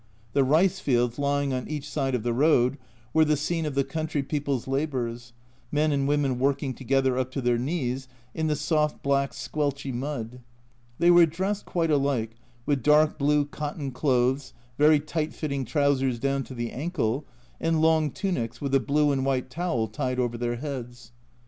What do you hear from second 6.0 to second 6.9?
women working